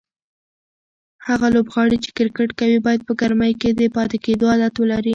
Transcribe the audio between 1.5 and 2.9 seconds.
لوبغاړي چې کرکټ کوي